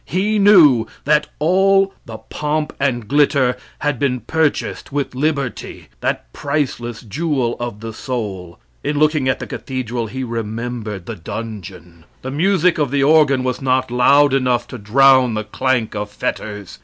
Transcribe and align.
He 0.03 0.39
knew 0.39 0.87
that 1.03 1.27
all 1.37 1.93
the 2.07 2.17
pomp 2.17 2.73
and 2.79 3.07
glitter 3.07 3.55
had 3.81 3.99
been 3.99 4.21
purchased 4.21 4.91
with 4.91 5.13
liberty, 5.13 5.89
that 5.99 6.33
priceless 6.33 7.03
jewel 7.03 7.55
of 7.59 7.81
the 7.81 7.93
soul. 7.93 8.57
In 8.83 8.97
looking 8.97 9.29
at 9.29 9.37
the 9.37 9.45
cathedral 9.45 10.07
he 10.07 10.23
remembered 10.23 11.05
the 11.05 11.15
dungeon. 11.15 12.05
The 12.23 12.31
music 12.31 12.79
of 12.79 12.89
the 12.89 13.03
organ 13.03 13.43
was 13.43 13.61
not 13.61 13.91
loud 13.91 14.33
enough 14.33 14.67
to 14.69 14.79
drown 14.79 15.35
the 15.35 15.43
clank 15.43 15.93
of 15.93 16.09
fetters. 16.09 16.79